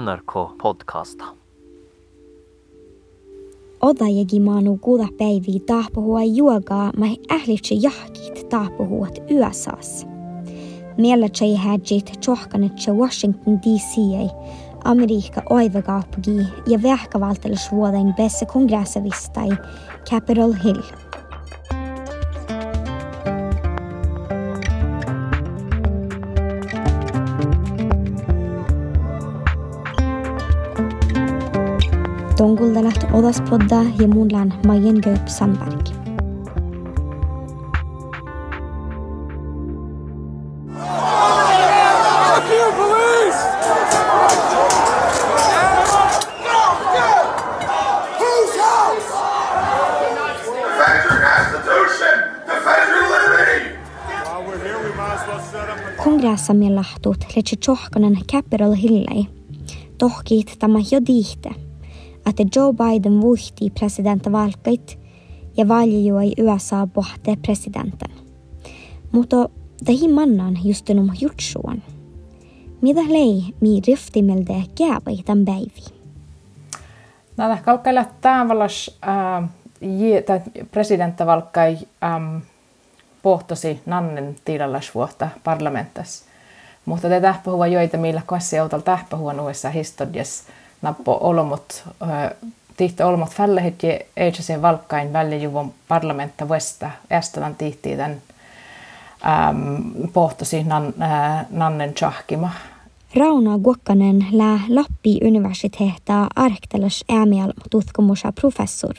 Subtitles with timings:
[0.00, 1.24] NRK podcasta.
[3.80, 10.06] Oda jegi maanu kuuda päiviä tahpuhua juogaa, mä ählitse jahkit tahpuhuat USAs.
[10.98, 13.96] Miellä tjei hädjit tjohkanetse Washington DC
[14.84, 19.56] Amerikka oivakaupagi ja vähkävaltelusvuoden bästa kongressavista i
[20.10, 21.11] Capitol Hill.
[54.82, 59.26] We might as well set up a Kongressamme lahtut letse tjohkanen Capitol Hillei.
[59.98, 61.50] Tohkit tämä jo diihte,
[62.26, 64.98] että Joe Biden vuhti presidenttivalkait
[65.56, 68.10] ja valjui USA pohte presidenten.
[69.12, 69.48] Mutta
[69.84, 71.82] tähi mannan justunum jutsuan.
[72.80, 76.02] Mitä lei mi riftimelde käyvä tämän päivi?
[77.36, 79.00] Näitä kalkkailla tavallas
[80.70, 82.36] presidenttavalkkai ähm,
[83.22, 86.24] pohtosi nannen tiilallasvuotta parlamenttas.
[86.84, 90.44] Mutta te tähpuhua joita millä kassi autolla tähpuhua nuissa historias
[90.82, 91.84] nappo olomut
[92.76, 98.22] tihti olomut fällehet ja eitsese valkkain väljujuvon parlamentta vuesta ästälän tihti tämän
[99.26, 102.50] ähm, pohtosi nan, äh, nannen tjahkima.
[103.16, 108.94] Rauna Guokkanen lää Lappi universiteetta arktelas äämial tutkimusa professor.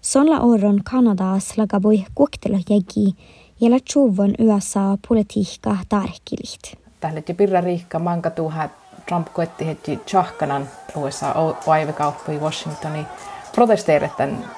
[0.00, 3.16] Sonla orron Kanadas lagavoi kuoktelo jägi
[3.60, 6.78] ja la tjuvon USA politiikka tarkkilit.
[7.00, 8.68] Tällä pirra riikka manka tuha
[9.08, 11.34] Trump koetti heti tjahkanan USA
[11.66, 13.06] aivekauppui Washingtoni
[13.54, 14.50] protesteerit tämän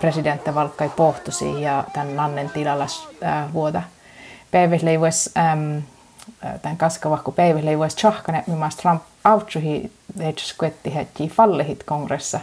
[0.00, 3.82] presidentti valkkai pohtosi ja tämän nannen tilallas äh, vuoda.
[4.50, 5.78] Päivällä ei voisi ähm,
[6.62, 12.40] tämän kaskavahku päivällä ei voisi tjahkane, millaista Trump autsuhi heti koetti heti fallehit kongressa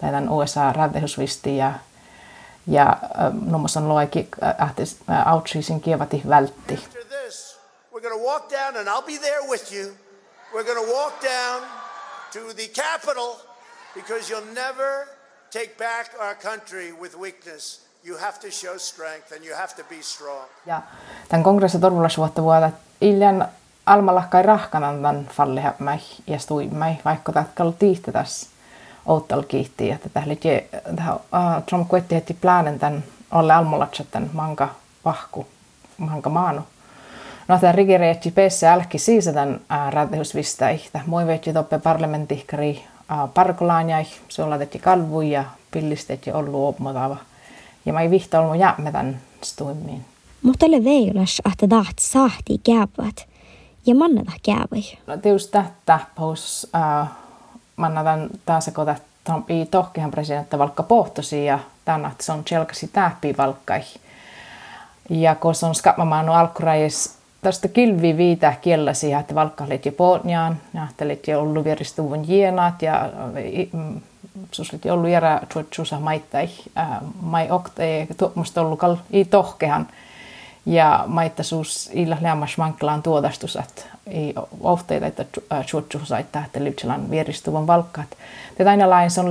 [0.00, 1.72] tai tämän USA räddehusvisti ja
[2.66, 2.96] ja
[3.46, 4.28] nummos on loiki
[5.24, 6.74] autsuisin kievati vältti.
[7.92, 9.92] We're going to walk down, and I'll be there with you.
[10.52, 11.62] We're going to walk down
[12.32, 13.36] to the Capitol
[13.94, 15.08] because you'll never
[15.50, 17.80] take back our country with weakness.
[18.04, 20.46] You have to show strength and you have to be strong.
[20.66, 20.82] Ja
[21.28, 22.70] tämän kongressin torvulasvuotta vuotta
[23.00, 23.48] illan
[23.86, 28.46] almalahkai rahkanan tämän fallihämmäi ja stuimmai, vaikka tätä tiihtä tässä
[29.06, 30.08] outtal kiihtii, että
[30.96, 34.68] tähän uh, Trump koetti heti plänen tämän alle almolatsat tämän manka
[35.04, 35.46] vahku,
[35.98, 36.62] manka maanu.
[37.48, 41.00] No tämä rigereetti pesse älki siis uh, ihtä.
[41.06, 42.84] Moi veitsi toppe parlamentihkari
[43.34, 47.16] parkolaanjai, se on tehty kalvui ja pillistet ja ollut opmotava.
[47.86, 50.04] Ja mä ei vihta ollut jäämme tämän stuimmiin.
[50.42, 53.26] Mutta le veilas, että taht sahti käyvät
[53.86, 54.96] ja manneta käyvä.
[55.06, 57.08] No tietysti tätä paus uh,
[57.76, 58.94] mannataan taas kun
[59.24, 63.82] Trumpi tohkehan presidentti valkka pohtosi ja tänä se on selkäsi tähpi valkkai.
[65.10, 70.56] Ja kun se on skapmamaan alkurajis tästä kilvi viitä kielläsi, että valkka oli jo pohjaan,
[70.74, 73.10] ja ajattelit jo ollut vieristuvun jienat ja
[74.52, 76.48] sus oli ollut järä tuotsuusa maittai,
[77.20, 79.88] mai okte, tuommoista ollut kal i tohkehan.
[80.66, 85.24] Ja maitta suus illa leamas manklaan tuodastus, että ei ofteita, että
[85.66, 88.08] suotsuusa, että lypselän vieristuvan valkkaat.
[88.58, 89.30] Tätä aina lain on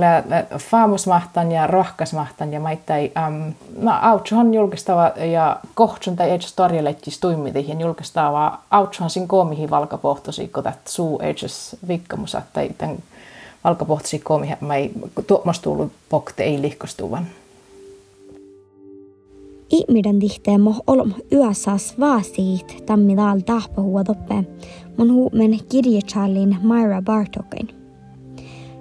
[0.58, 7.80] faamusmahtan ja rohkasmahtan ja maittai, um, no autsuhan julkistava ja kohtsun tai edes tarjolettis tuimitihin
[7.80, 12.96] julkistava autsuhan sin koomihin valkapohtosi, kun tät suu edes vikkamusa tai tämän
[13.64, 14.92] valkapohtosi koomihin, mä ei
[15.26, 17.26] tuomastuullut pokte ei lihkostuvan.
[19.72, 24.44] Ihmiden tihteen moh olom USAs vaasiit tammi daal tahpahua toppe
[24.96, 27.68] mun huumen kirjachallin Myra Bartokin.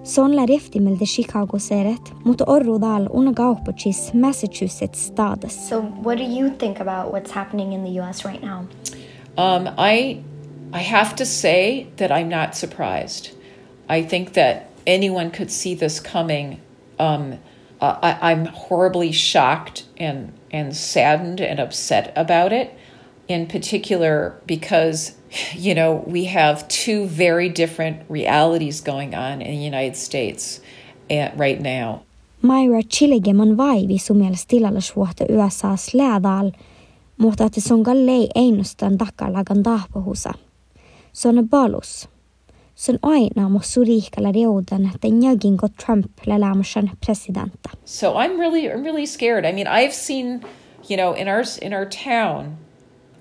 [0.04, 5.70] Se on riftimiltä Chicago seret, mutta orru daal una kaupuchis Massachusetts stades.
[5.70, 8.26] So, what do you think about what's happening in the U.S.
[8.26, 8.60] right now?
[9.38, 10.18] Um, I,
[10.74, 13.30] I have to say that I'm not surprised.
[13.90, 16.60] I think that anyone could see this coming.
[17.00, 17.34] Um,
[17.82, 22.74] I, I'm horribly shocked and and saddened and upset about it,
[23.28, 25.14] in particular because,
[25.54, 30.62] you know, we have two very different realities going on in the United States
[31.10, 32.02] eh, right now.
[32.42, 36.52] Myra Chiligeman vaivi sumels tilallisuohta USAs läädal,
[37.18, 40.34] mutta että se on gallei einustan takalagan tahpahusa.
[41.14, 42.10] Se on balus.
[45.78, 46.18] Trump.
[47.86, 49.46] So I'm really, I'm really scared.
[49.46, 50.44] I mean, I've seen,
[50.88, 52.58] you know, in our in our town,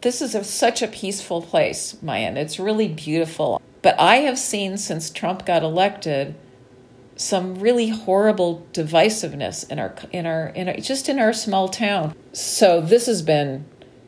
[0.01, 2.39] this is a, such a peaceful place, Mayan.
[2.39, 3.61] It's really beautiful.
[3.83, 6.37] But I have seen since Trump got elected
[7.17, 12.15] some really horrible divisiveness in our in our in our, just in our small town.
[12.33, 13.67] So this has been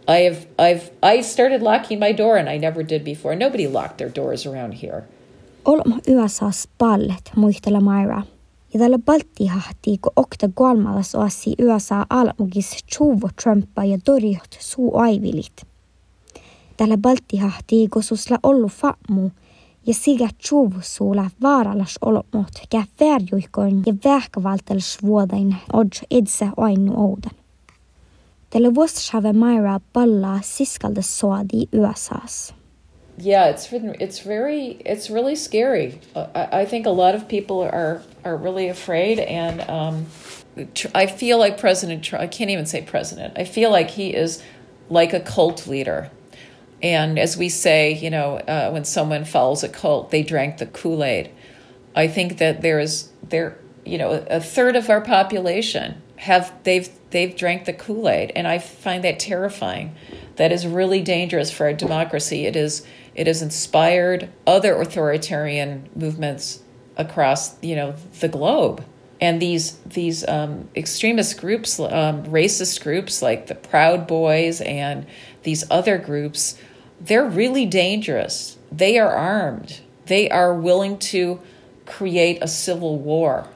[0.09, 3.37] I have I've I started locking my door and I never did before.
[3.37, 5.07] Nobody locked their doors around here.
[5.65, 8.23] Olma USAs pallet muistella Myra.
[8.75, 14.99] Ja tällä Balti hahti, kun okta kolmallas oasi USA almugis chuvo Trumpa ja torjot suu
[14.99, 15.67] aivilit.
[16.77, 19.31] Tällä Balti hahti, kun susla ollu fammu
[19.87, 27.37] ja siga chuvusuula vaaralas olomot kä verjuikon ja vähkävaltels vuodain odj idse ainu oudan.
[28.51, 32.62] Tällä vuostshave Myra pallaa siskalda soadi USAs.
[33.19, 36.01] Yeah, it's it's very it's really scary.
[36.15, 40.07] Uh, I, I think a lot of people are are really afraid, and um,
[40.95, 42.23] I feel like President Trump.
[42.23, 43.35] I can't even say president.
[43.37, 44.43] I feel like he is
[44.89, 46.11] like a cult leader.
[46.83, 50.67] And as we say, you know, uh, when someone follows a cult, they drank the
[50.67, 51.31] Kool Aid.
[51.95, 56.89] I think that there is there, you know, a third of our population have they've
[57.11, 59.95] they've drank the Kool Aid, and I find that terrifying.
[60.37, 62.47] That is really dangerous for our democracy.
[62.47, 66.63] It is it has inspired other authoritarian movements
[66.97, 68.85] across you know the globe.
[69.21, 75.07] And these these um, extremist groups um, racist groups like the proud boys and
[75.43, 76.57] these other groups
[77.01, 78.57] they're really dangerous.
[78.71, 79.81] They are armed.
[80.07, 81.41] They are willing to
[81.85, 83.49] create a civil war.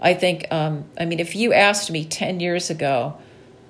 [0.00, 3.16] I think um, i mean if you asked me 10 years ago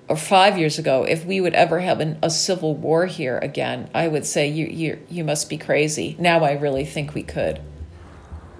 [0.08, 3.88] or five years ago, if we would ever have an, a civil war here again,
[3.94, 6.16] I would say you you you must be crazy.
[6.18, 7.60] Now I really think we could.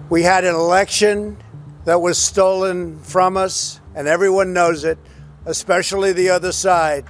[0.09, 1.37] We had an election
[1.85, 4.97] that was stolen from us, and everyone knows it,
[5.45, 7.05] especially the other side.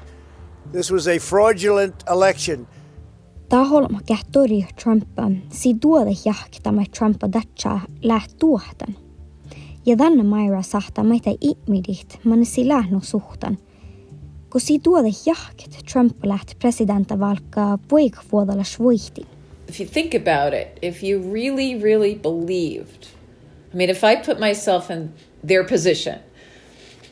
[0.72, 2.68] This was a fraudulent election.
[3.50, 8.96] Taholma kähtori Trumpa, si tuoda jahkitamme Trumpa datsa läht tuohtan.
[9.86, 13.58] Ja tänne Myra sahta meitä ihmidit, man si lähnu suhtan–
[19.68, 23.10] If you think about it, if you really, really believed,
[23.74, 25.12] I mean, if I put myself in
[25.44, 26.22] their position,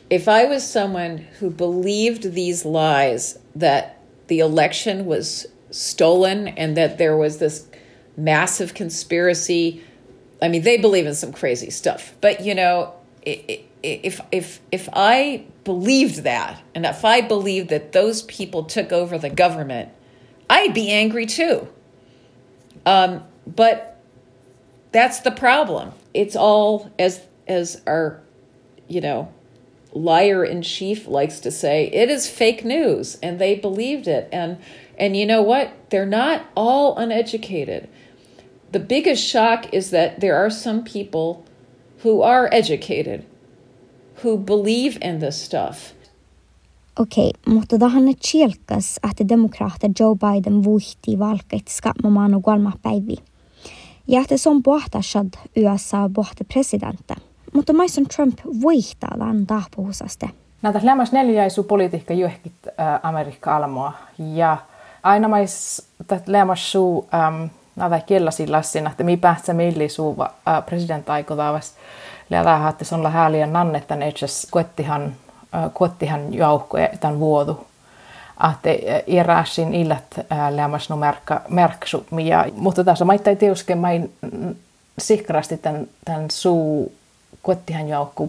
[0.08, 6.96] if I was someone who believed these lies that the election was stolen and that
[6.96, 7.68] there was this
[8.16, 9.82] massive conspiracy,
[10.40, 12.94] I mean, they believe in some crazy stuff, but you know,
[13.84, 19.18] if if if I believed that, and if I believed that those people took over
[19.18, 19.90] the government,
[20.48, 21.68] I'd be angry too.
[22.86, 24.00] Um, but
[24.92, 25.92] that's the problem.
[26.12, 28.22] It's all as as our,
[28.88, 29.32] you know,
[29.92, 34.28] liar in chief likes to say, it is fake news, and they believed it.
[34.32, 34.58] And
[34.98, 35.90] and you know what?
[35.90, 37.88] They're not all uneducated.
[38.72, 41.44] The biggest shock is that there are some people
[41.98, 43.24] who are educated
[44.24, 45.78] who believe in this stuff.
[46.98, 53.16] Okei, okay, mutta tähän chielkas, että demokraatit Joe Biden vuhti valkait skapmamaan kolma päivi.
[54.08, 57.14] Ja että se on pohtashad USA pohti presidentta.
[57.54, 60.30] Mutta maison Trump vuihtaa tämän tahpuhusaste.
[60.62, 63.92] Näitä lämmäs neljäisu politiikka juhkit äh, Amerikka almoa.
[64.18, 64.56] Ja
[65.02, 65.82] aina mais
[66.26, 67.44] lämmäs suu ähm,
[67.76, 71.78] näitä kielasi lassin, että mi päästä milli suu äh, president aikotavasti
[72.30, 75.14] Lädä että se on häliä nannetta itse kuettihan,
[75.74, 77.66] kuettihan joukko tämän vuodu.
[78.52, 78.70] Että
[79.06, 82.06] iräsin illat lämmäs no merkka, merksu.
[82.24, 83.88] Ja, mutta tässä mä ei tiuske, mä
[84.98, 86.92] sikrasti tämän, tämän suu
[87.42, 88.28] kuettihan joukko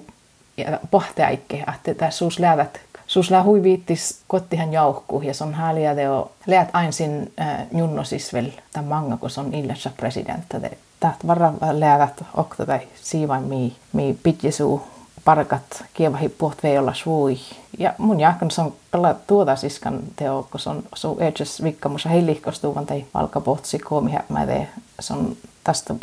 [0.58, 5.96] ja pohtiaikke, että tässä suus lädät Sus lää hui viittis kottihan jauhku ja son häliä
[5.96, 10.60] teo läät ainsin äh, junno siis vel tämän manga, kun on illassa presidentta
[11.00, 14.82] täht varra läävät okta tai siivain mi, mi pitjisuu
[15.26, 17.38] parkat kievahi puht olla svui.
[17.78, 22.86] Ja mun jahkan on pala tuota siskan teo, kun se on su edges vikkamussa heilihkostuvan
[22.86, 24.70] tai valkapohtsi koomi mä tee.
[25.00, 25.96] Se on tästä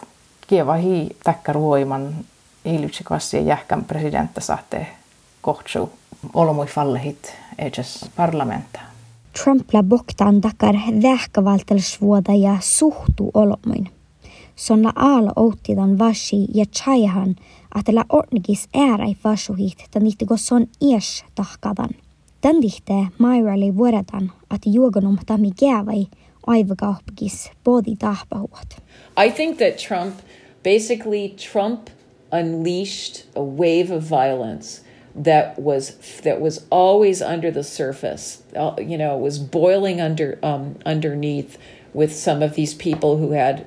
[0.46, 2.14] kievahi täkkäruoiman
[2.64, 4.86] hiilytsi kassi ja jähkän presidentta saatte
[5.42, 5.92] kohtsu
[6.34, 8.80] olomui fallehit edges parlamenta.
[9.44, 13.90] Trump la boktaan takar vähkävaltelsvuoda ja suhtu olomuin
[14.56, 17.36] son la ala outidan vashi ja chayahan
[17.78, 21.90] että la ornigis äärai vasuhit tan go son ies tahkadan.
[22.40, 26.06] Tän dihte Myra vuodetan, että juogonum tami gävai
[26.46, 28.76] aivakaupkis bodi tahpahuot.
[29.26, 30.14] I think that Trump
[30.62, 31.88] basically Trump
[32.32, 34.82] unleashed a wave of violence
[35.24, 38.42] that was that was always under the surface.
[38.56, 41.58] Uh, you know, was boiling under um, underneath
[41.94, 43.64] with some of these people who had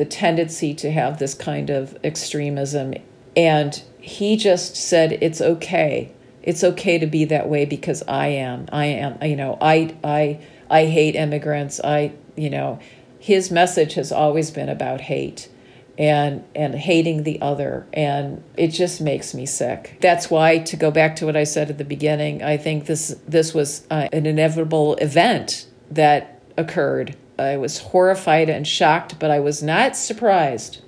[0.00, 2.94] the tendency to have this kind of extremism,
[3.36, 6.10] and he just said it's okay.
[6.42, 8.66] It's okay to be that way because I am.
[8.72, 9.22] I am.
[9.22, 10.40] You know, I I
[10.70, 11.82] I hate immigrants.
[11.84, 12.78] I you know,
[13.18, 15.50] his message has always been about hate
[15.98, 20.90] and and hating the other and it just makes me sick that's why to go
[20.90, 24.24] back to what i said at the beginning i think this this was uh, an
[24.24, 30.80] inevitable event that occurred i was horrified and shocked but i was not surprised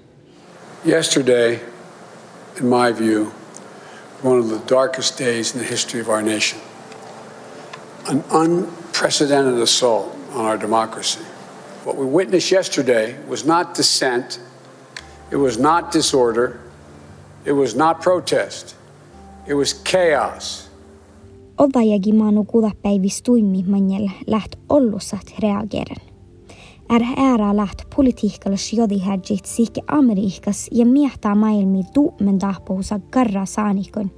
[0.85, 1.61] yesterday
[2.57, 3.27] in my view
[4.23, 6.59] one of the darkest days in the history of our nation
[8.09, 11.25] an unprecedented assault on our democracy
[11.85, 14.39] what we witnessed yesterday was not dissent
[15.33, 16.61] it was not disorder.
[17.47, 18.77] It was not protest.
[19.47, 20.69] It was chaos.
[21.57, 26.12] Odajagi maanu kuudapäivis tuimmi manjel läht ollusat reageren.
[26.93, 34.11] Är ära läht politiikkalus jodihädjit siike Amerikas ja miehtää maailmi tuumen tahpousa karra saanikon.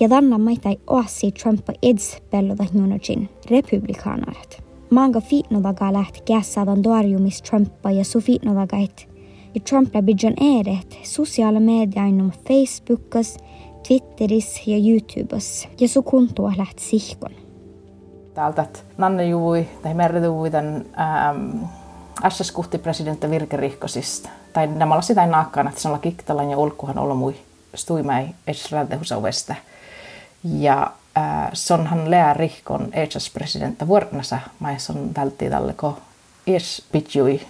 [0.00, 4.62] Ja tänne maitai oassi Trumpa eds pelloda junojin republikaanaret.
[4.90, 9.08] Maanga fiitnodaga läht kässädan tuarjumis Trumpa ja su fiitnodagait–
[9.54, 13.36] ja Trump läbidjan eret sosiaala mediainum Facebookas,
[13.88, 17.32] Twitteris ja YouTubes ja su kuntoa läht sihkon.
[18.34, 18.66] Täältä,
[18.98, 21.64] Nanne Juvui tai Merre Juvui tämän ähm,
[22.28, 24.28] SS kuhti presidentti virkerihkosista.
[24.52, 27.36] Tai nämä sitä ei naakkaan, että sanalla kiktalan ja ulkuhan olla mui
[27.74, 29.54] stuimai esrädehusauesta.
[30.44, 35.98] Ja äh, sonhan lää rihkon HS presidentti vuornasa, mais on vältti tälle ko
[36.46, 37.40] es pitjui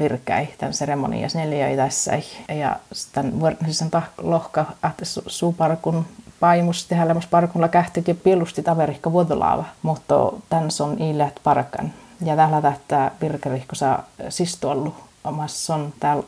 [0.00, 2.12] virkäi tämän seremonias neljä tässä
[2.48, 6.06] ja sitten vuornisen lohka että suuparkun
[6.40, 10.14] paimus tehdä parkulla kähtit ja pillustit averikka vuodolaava, mutta
[10.48, 11.92] tän on iilät parkan.
[12.24, 16.24] Ja täällä tähtää virkerihko saa sistuollu omassa on täällä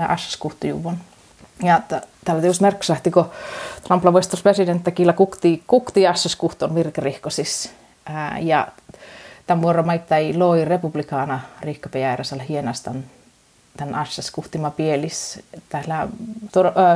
[0.00, 0.98] ässäs kuhtijuvon.
[1.62, 1.80] Ja
[2.24, 3.30] täällä tietysti merksähti, kun
[3.86, 7.72] Trump voistus presidentti killä kukti, kukti ässäs kuhton virkerihkosis.
[8.40, 8.68] Ja
[9.46, 13.04] tämän vuoro maittai loi republikaana riikkapejärjesellä hienastan
[13.76, 15.40] tämän assas kuhtima pielis.
[15.68, 16.08] Täällä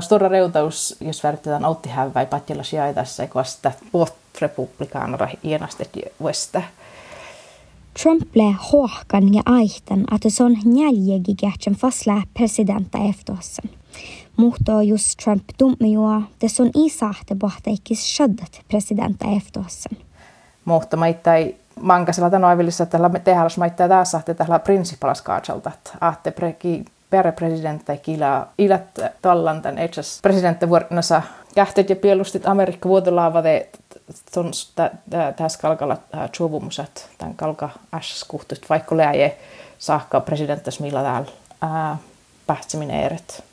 [0.01, 5.91] stora reutaus, jos väritetään autti hävä, patjalla sijaitassa, eikä vasta puht republikaanara hienastet
[6.21, 6.63] vuesta.
[8.03, 13.71] Trump blev håkan ja aihtan, että se on njäljegikähtsän fasla presidenta eftohassan.
[14.37, 19.99] Mutta jos Trump tummijua, det on isahte pohtaikis shaddat presidenta eftohassan.
[20.65, 26.85] Mutta maittai mankasella että tällä tehdään maittaa taas sahte tällä principalas kaatsalta, että ahte preki
[27.11, 31.23] perre presidentti kila ilat tallan tämän etsäs presidentti vuornassa
[31.55, 33.69] kähtet ja pielustit Amerikka vuotolaavade
[35.37, 35.97] tässä kalkalla
[36.33, 39.39] chuvumusat tämän kalka äs kuhtut vaikka läje
[39.79, 41.97] saakka presidenttas millä täällä
[42.47, 43.45] pähtsiminen eret.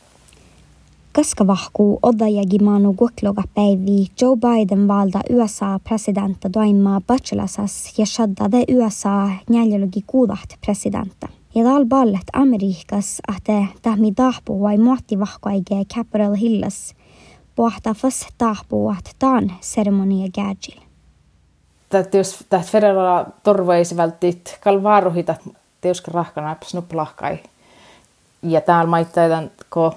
[1.12, 10.04] Kaskavahku odajagimanu gokloga päivi Joe Biden valda USA presidenta doima bachelasas ja shaddade USA njäljelugi
[10.08, 11.28] kuudaht presidenta.
[11.56, 16.95] Ja tal ballet Amerikas ahte tahmi tahpu vai muotti vahkoige Capitol Hillas
[17.56, 20.82] pohta fas tahpu at taan seremonia gäjil.
[21.90, 25.36] Tätä jos tätä federala torveisi välttit kalvaaruhita
[25.82, 27.40] teuska rahkana snuppalahkai.
[28.42, 29.92] Ja täällä maittaitan, kun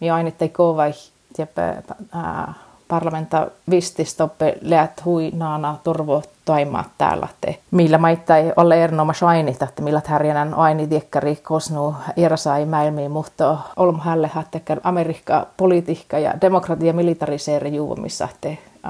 [0.00, 0.92] mi ainittai kovai
[1.36, 1.82] tiepe
[2.88, 4.58] parlamenta vististoppe
[5.04, 10.86] hui naana turvo toimaa täällä, että millä maittai ole erinomaisesti ainita, että millä härjänän aini
[10.86, 18.28] tiekkari kosnu irasai mäilmiin, mutta olm hälle hattekkar Amerikka politiikka ja demokratia militariseeri juomissa,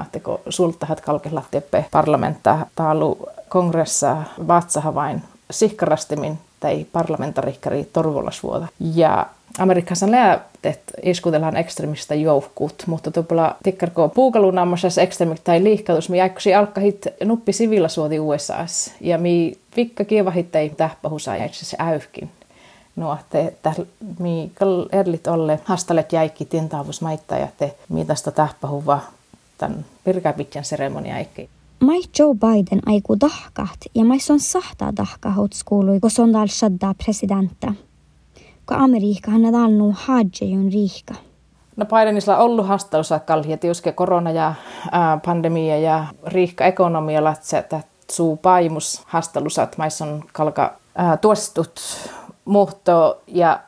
[0.01, 3.17] että kun sultahat kalkella teppe parlamentta taalu
[3.49, 8.67] kongressa vatsaha vain sihkarastimin tai parlamentarikkari torvolasvuota.
[8.79, 9.25] Ja
[9.59, 17.07] Amerikassa läätet iskutellaan ekstremistä joukkuut, mutta tuolla tikkarko puukalunaamassa ekstremit tai liikkaus, mi jäikkösi alkahit
[17.25, 17.51] nuppi
[17.87, 18.93] suoti USAs.
[19.01, 22.29] Ja mi vikka kievahit ei tähpahusa itse äyhkin.
[22.95, 23.73] No, että
[24.19, 24.51] mi
[24.91, 28.99] erlit olle hastalet jäikki tintaavus maittaa ja te mi tästä tähpahuva
[29.57, 31.56] tämän pirkäpitjan seremonia eikä.
[31.79, 36.93] Mai Joe Biden aiku dahkat ja mai son sahtaa dahkahut skuului, kun on dal shadda
[37.03, 37.73] presidenta
[38.67, 41.13] kun Amerikka hän on hajjejun riikka.
[41.75, 44.53] No Bidenissa on ollut haastelussa kallia, tietysti korona ja
[44.91, 47.21] ää, pandemia ja riikka ekonomia,
[47.59, 47.81] että
[48.11, 51.81] suu paimus haastelussa, että maissa on kalka ää, tuostut
[52.45, 53.59] muhto ja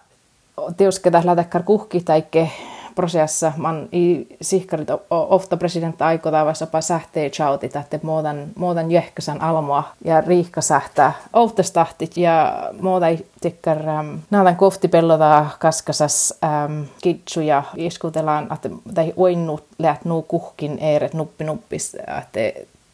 [1.12, 2.52] tähän lähtekkar kuhki taikke
[2.96, 9.42] prosessa man i sihkarit ofta president aiko tavassa pa sähtee chautit, että muodan, muodan jähkösän
[9.42, 13.06] almoa ja riikka sähtää oftastahtit ja muuta
[13.42, 20.78] tikkar ähm, naadan koftipellota kaskasas ähm, kitsu ja iskutellaan, että tai oinnut läht nuu kuhkin
[20.80, 22.40] eeret nuppi nuppis, että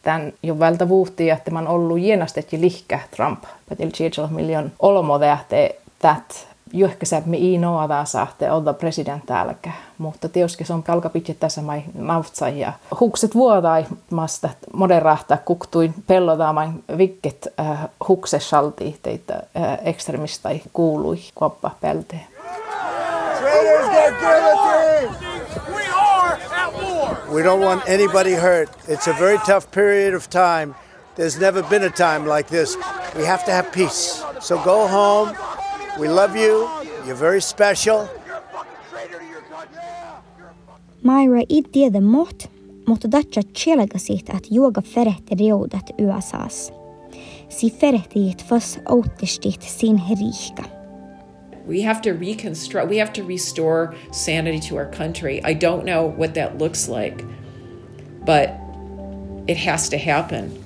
[0.02, 3.44] tämän jo vältä vuhti, että man ollut jienastet ja lihkä Trump.
[3.68, 5.56] 10 miljoon olmo että
[6.66, 9.70] that juhkasäämme i noada saatte olla president täälläkä.
[9.98, 17.48] Mutta tietysti se on kalkapitje tässä mai nautsa ja hukset vuodaimasta moderahta kuktuin pellodaamaan vikket
[17.60, 22.26] äh, huksesalti teitä äh, ekstremista kuului kuoppa pelteen.
[27.32, 28.70] We don't want anybody hurt.
[28.88, 30.74] It's a very tough period of time.
[31.16, 32.78] There's never been a time like this.
[33.16, 34.22] We have to have peace.
[34.40, 35.34] So go home,
[35.98, 36.68] We love you.
[37.06, 38.06] You're very special.
[41.02, 42.50] Myra ei tiedä mot,
[42.88, 46.72] mutta datcha tjelga siitä, että juoga ferehti reudat USAs.
[47.48, 50.68] Si ferehtiit fas outtistit sin riika.
[51.68, 55.40] We have to reconstruct, we have to restore sanity to our country.
[55.44, 57.24] I don't know what that looks like,
[58.24, 58.50] but
[59.48, 60.65] it has to happen.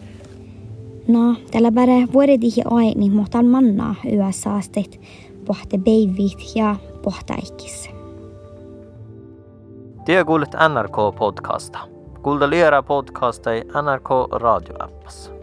[1.10, 5.00] No, tällä bare vuodedihi aini mohtal manna YSAstet
[5.46, 7.90] pohte beivit ja pohtaikis.
[10.04, 11.78] Te kuulet NRK-podcasta.
[12.22, 15.39] Kuulda liera podcasta i NRK radioappassa.